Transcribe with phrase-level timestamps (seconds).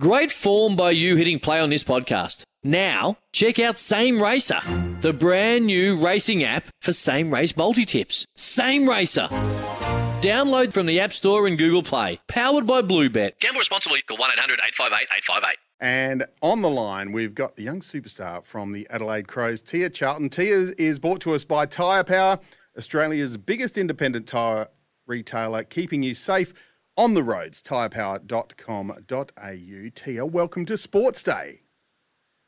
[0.00, 2.44] Great form by you hitting play on this podcast.
[2.62, 4.60] Now, check out Same Racer,
[5.00, 8.24] the brand new racing app for same race multi tips.
[8.36, 9.26] Same Racer.
[10.22, 12.20] Download from the App Store and Google Play.
[12.28, 13.40] Powered by Bluebet.
[13.40, 14.00] Gamble responsibly.
[14.02, 15.56] Call 1 800 858 858.
[15.80, 20.28] And on the line, we've got the young superstar from the Adelaide Crows, Teah Charlton.
[20.28, 22.38] Teah is brought to us by Tyre Power,
[22.76, 24.68] Australia's biggest independent tyre
[25.08, 26.54] retailer, keeping you safe
[26.98, 27.62] on the roads.
[27.62, 29.90] Tyrepower.com.au.
[29.94, 31.62] Teah, welcome to Sports Day.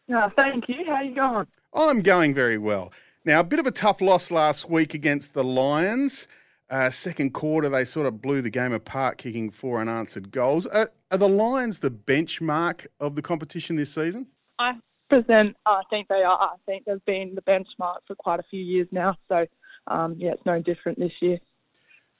[0.09, 0.85] Yeah, thank you.
[0.87, 1.47] How you going?
[1.73, 2.93] I'm going very well.
[3.25, 6.27] Now, a bit of a tough loss last week against the Lions.
[6.69, 10.67] Uh, second quarter, they sort of blew the game apart, kicking four unanswered goals.
[10.67, 14.27] Uh, are the Lions the benchmark of the competition this season?
[14.59, 14.75] I
[15.09, 15.57] present.
[15.67, 16.39] I think they are.
[16.41, 19.17] I think they've been the benchmark for quite a few years now.
[19.29, 19.47] So,
[19.87, 21.39] um, yeah, it's no different this year.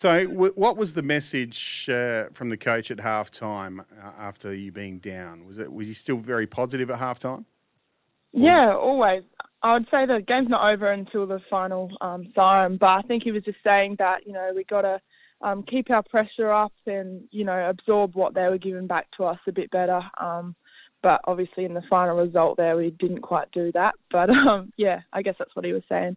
[0.01, 4.73] So, w- what was the message uh, from the coach at halftime uh, after you
[4.73, 5.45] being down?
[5.45, 7.45] Was it was he still very positive at halftime?
[8.33, 9.25] Yeah, always.
[9.63, 13.25] I would say the game's not over until the final um, siren, but I think
[13.25, 15.03] he was just saying that you know we got to
[15.43, 19.25] um, keep our pressure up and you know absorb what they were giving back to
[19.25, 20.01] us a bit better.
[20.17, 20.57] Um,
[21.03, 23.97] but obviously, in the final result, there we didn't quite do that.
[24.11, 26.17] But um, yeah, I guess that's what he was saying.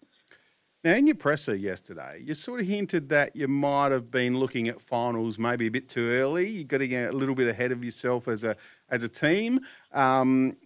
[0.84, 4.67] Now, in your presser yesterday, you sort of hinted that you might have been looking
[4.67, 6.50] at finals maybe a bit too early.
[6.50, 8.58] You got to get a little bit ahead of yourself as a
[8.89, 9.61] as a team,
[9.94, 10.58] um,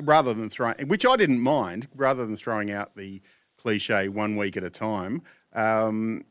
[0.00, 3.20] rather than throwing, which I didn't mind, rather than throwing out the
[3.56, 5.22] cliche one week at a time.
[5.52, 6.24] Um,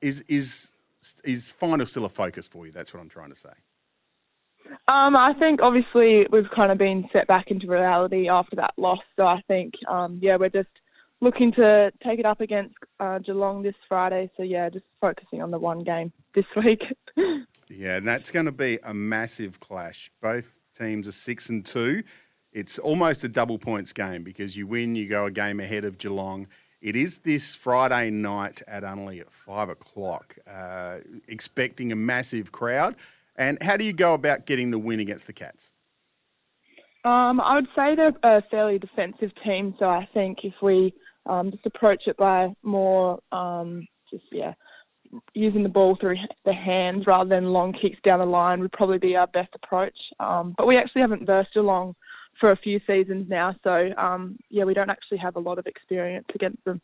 [0.00, 0.74] is is
[1.22, 2.72] is final still a focus for you?
[2.72, 3.52] That's what I'm trying to say.
[4.88, 9.00] Um, I think obviously we've kind of been set back into reality after that loss.
[9.16, 10.68] So I think, um, yeah, we're just
[11.22, 14.30] looking to take it up against uh, Geelong this Friday.
[14.36, 16.82] So yeah, just focusing on the one game this week.
[17.68, 20.10] yeah, and that's going to be a massive clash.
[20.20, 22.02] Both teams are six and two.
[22.52, 25.96] It's almost a double points game because you win, you go a game ahead of
[25.96, 26.48] Geelong.
[26.82, 32.96] It is this Friday night at Unley at five o'clock, uh, expecting a massive crowd.
[33.36, 35.72] And how do you go about getting the win against the Cats?
[37.04, 40.92] Um, I would say they're a fairly defensive team, so I think if we
[41.26, 44.54] um, just approach it by more um, just yeah
[45.34, 48.98] using the ball through the hands rather than long kicks down the line would probably
[48.98, 49.96] be our best approach.
[50.18, 51.94] Um, but we actually haven't versed Geelong
[52.40, 55.66] for a few seasons now, so um, yeah, we don't actually have a lot of
[55.66, 56.80] experience against them.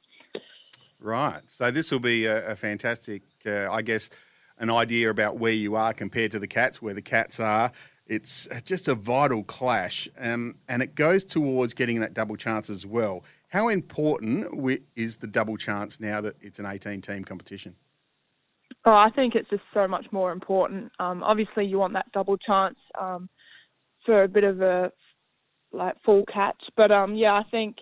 [1.00, 1.48] Right.
[1.48, 4.10] So this will be a, a fantastic, uh, I guess,
[4.58, 7.72] an idea about where you are compared to the Cats, where the Cats are.
[8.08, 12.86] It's just a vital clash, um, and it goes towards getting that double chance as
[12.86, 13.22] well.
[13.48, 14.46] How important
[14.96, 17.76] is the double chance now that it's an 18 team competition?
[18.86, 20.90] Oh, I think it's just so much more important.
[20.98, 23.28] Um, obviously, you want that double chance um,
[24.06, 24.90] for a bit of a
[25.72, 27.76] like full catch, but um, yeah, I think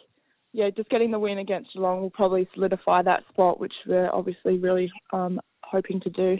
[0.52, 4.58] yeah, just getting the win against Geelong will probably solidify that spot, which we're obviously
[4.58, 6.38] really um, hoping to do.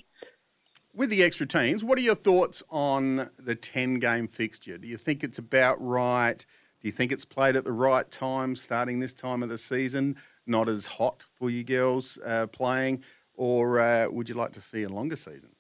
[0.97, 4.79] With the extra teams, what are your thoughts on the 10 game fixture?
[4.79, 6.39] Do you think it's about right?
[6.81, 10.17] Do you think it's played at the right time, starting this time of the season?
[10.47, 14.85] Not as hot for you girls uh, playing, or uh, would you like to see
[14.85, 15.51] a longer season?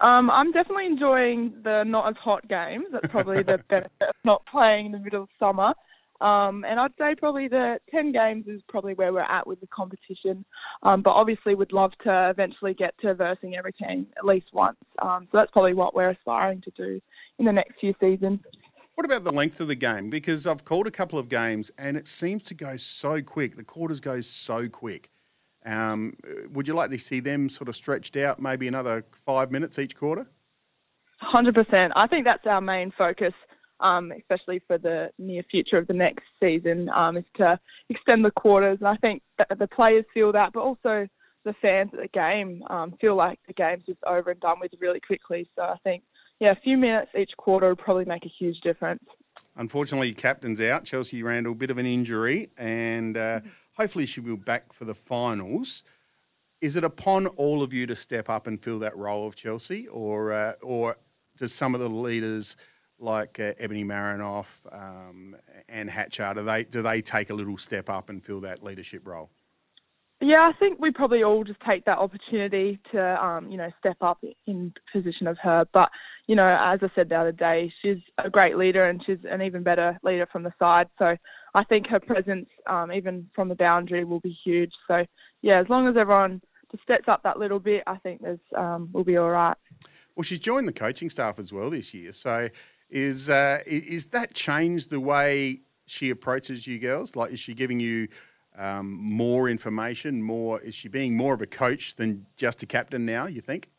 [0.00, 2.86] Um, I'm definitely enjoying the not as hot games.
[2.92, 5.74] That's probably the benefit of not playing in the middle of summer.
[6.20, 9.66] Um, and I'd say probably the 10 games is probably where we're at with the
[9.68, 10.44] competition.
[10.82, 14.78] Um, but obviously, would love to eventually get to versing every team at least once.
[15.00, 17.00] Um, so that's probably what we're aspiring to do
[17.38, 18.40] in the next few seasons.
[18.94, 20.08] What about the length of the game?
[20.08, 23.56] Because I've called a couple of games and it seems to go so quick.
[23.56, 25.10] The quarters go so quick.
[25.66, 26.16] Um,
[26.50, 29.94] would you like to see them sort of stretched out, maybe another five minutes each
[29.96, 30.26] quarter?
[31.22, 31.92] 100%.
[31.94, 33.34] I think that's our main focus,
[33.80, 37.58] um, especially for the near future of the next season, um, is to
[37.88, 38.78] extend the quarters.
[38.80, 41.08] And I think that the players feel that, but also
[41.44, 44.72] the fans at the game um, feel like the game's just over and done with
[44.80, 45.48] really quickly.
[45.56, 46.02] So I think
[46.40, 49.02] yeah, a few minutes each quarter would probably make a huge difference.
[49.56, 50.84] Unfortunately, captain's out.
[50.84, 53.40] Chelsea Randall, a bit of an injury, and uh,
[53.74, 55.82] hopefully she'll be back for the finals.
[56.60, 59.86] Is it upon all of you to step up and fill that role of Chelsea,
[59.88, 60.96] or uh, or
[61.36, 62.56] does some of the leaders
[62.98, 65.36] like uh, Ebony Marinoff um,
[65.68, 69.06] and Hatchard, do they do they take a little step up and fill that leadership
[69.06, 69.30] role?
[70.20, 73.98] Yeah, I think we probably all just take that opportunity to, um, you know, step
[74.00, 75.66] up in position of her.
[75.74, 75.90] But,
[76.26, 79.42] you know, as I said the other day, she's a great leader and she's an
[79.42, 80.88] even better leader from the side.
[80.98, 81.18] So
[81.54, 84.72] I think her presence, um, even from the boundary, will be huge.
[84.88, 85.04] So,
[85.42, 86.40] yeah, as long as everyone
[86.70, 89.56] just steps up that little bit, I think there's um, we'll be all right.
[90.16, 92.10] Well, she's joined the coaching staff as well this year.
[92.10, 92.48] So
[92.90, 97.16] is uh, is that changed the way she approaches you girls?
[97.16, 98.08] Like, is she giving you
[98.56, 100.22] um, more information?
[100.22, 103.26] More is she being more of a coach than just a captain now?
[103.26, 103.70] You think?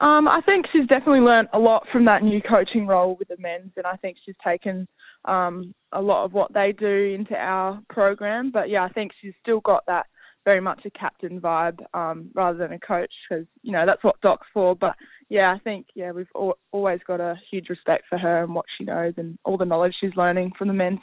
[0.00, 3.36] Um, I think she's definitely learned a lot from that new coaching role with the
[3.38, 4.86] men's, and I think she's taken
[5.24, 8.52] um, a lot of what they do into our program.
[8.52, 10.06] But yeah, I think she's still got that
[10.48, 14.18] very much a captain vibe um, rather than a coach because you know that's what
[14.22, 14.74] Doc's for.
[14.74, 14.96] But
[15.28, 18.64] yeah, I think yeah we've al- always got a huge respect for her and what
[18.78, 21.00] she knows and all the knowledge she's learning from the men's.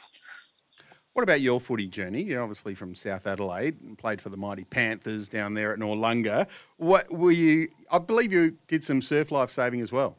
[1.13, 2.24] What about your footy journey?
[2.24, 6.47] You're obviously from South Adelaide and played for the mighty Panthers down there at Noarlunga.
[6.77, 7.68] What were you?
[7.92, 10.18] I believe you did some surf life saving as well.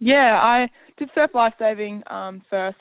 [0.00, 2.78] Yeah, I did surf life saving um, first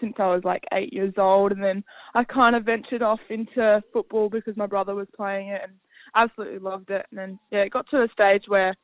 [0.00, 1.84] since I was like eight years old, and then
[2.14, 5.72] I kind of ventured off into football because my brother was playing it and
[6.14, 7.06] absolutely loved it.
[7.10, 8.74] And then yeah, it got to a stage where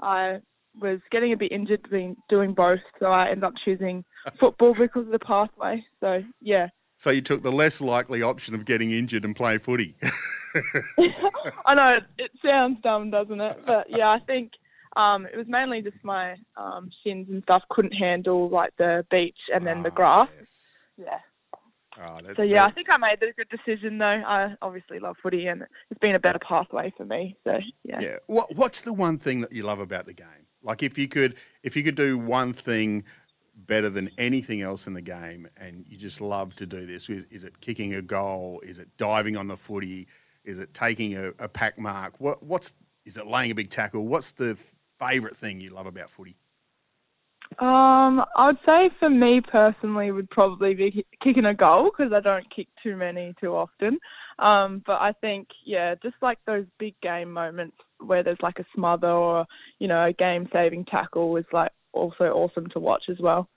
[0.00, 0.40] I
[0.80, 4.04] was getting a bit injured doing doing both, so I ended up choosing
[4.40, 5.84] football because of the pathway.
[6.00, 6.68] So yeah.
[6.96, 9.96] So you took the less likely option of getting injured and play footy.
[11.66, 13.60] I know it sounds dumb, doesn't it?
[13.66, 14.52] But yeah, I think
[14.96, 19.38] um, it was mainly just my um, shins and stuff couldn't handle like the beach
[19.52, 20.28] and then oh, the grass.
[20.38, 20.86] Yes.
[20.98, 21.18] Yeah.
[22.00, 22.70] Oh, so yeah, the...
[22.70, 24.06] I think I made the good decision though.
[24.06, 27.36] I obviously love footy, and it's been a better pathway for me.
[27.44, 28.00] So yeah.
[28.00, 28.16] Yeah.
[28.26, 30.46] What What's the one thing that you love about the game?
[30.62, 33.04] Like if you could, if you could do one thing
[33.54, 37.24] better than anything else in the game, and you just love to do this, is,
[37.30, 38.60] is it kicking a goal?
[38.64, 40.06] Is it diving on the footy?
[40.44, 42.14] Is it taking a, a pack mark?
[42.18, 42.72] What What's
[43.04, 44.06] is it laying a big tackle?
[44.06, 44.56] What's the
[45.06, 46.36] favourite thing you love about footy?
[47.58, 52.20] Um, I would say for me personally would probably be kicking a goal because I
[52.20, 53.98] don't kick too many too often.
[54.38, 58.64] Um, but I think yeah, just like those big game moments where there's like a
[58.74, 59.46] smother or
[59.78, 63.48] you know a game-saving tackle is like also awesome to watch as well.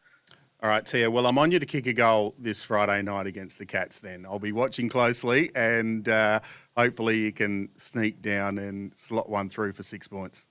[0.62, 1.09] All right, Teah.
[1.12, 4.00] Well, I'm on you to kick a goal this Friday night against the Cats.
[4.00, 6.39] Then I'll be watching closely, and uh,
[6.75, 10.45] hopefully you can sneak down and slot one through for six points.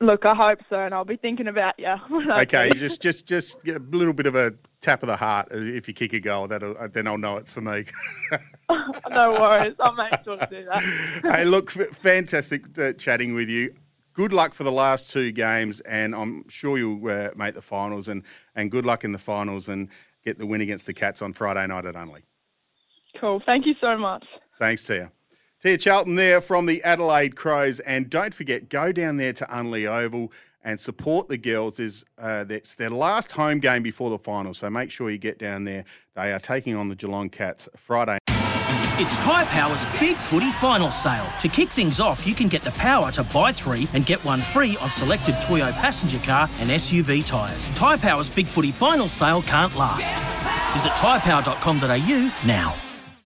[0.00, 1.94] Look, I hope so, and I'll be thinking about you.
[2.30, 5.94] okay, just just just a little bit of a tap of the heart if you
[5.94, 6.46] kick a goal.
[6.46, 7.84] That then I'll know it's for me.
[9.10, 10.82] no worries, I'll make sure to do that.
[11.22, 13.74] hey, look, fantastic uh, chatting with you.
[14.12, 18.08] Good luck for the last two games, and I'm sure you'll uh, make the finals.
[18.08, 18.22] And
[18.54, 19.88] and good luck in the finals, and
[20.24, 22.22] get the win against the Cats on Friday night at Unley.
[23.20, 23.42] Cool.
[23.44, 24.24] Thank you so much.
[24.58, 25.10] Thanks, Teah.
[25.60, 27.80] Teah Charlton there from the Adelaide Crows.
[27.80, 30.32] And don't forget, go down there to Unley Oval
[30.62, 31.80] and support the girls.
[31.80, 34.54] Is uh, It's their last home game before the final.
[34.54, 35.84] So make sure you get down there.
[36.14, 38.18] They are taking on the Geelong Cats Friday.
[39.00, 41.26] It's Tyre Power's Big Footy Final Sale.
[41.40, 44.40] To kick things off, you can get the power to buy three and get one
[44.40, 47.66] free on selected Toyo passenger car and SUV tyres.
[47.76, 50.14] Tyre Power's Big Footy Final Sale can't last.
[50.74, 52.87] Visit tyrepower.com.au now.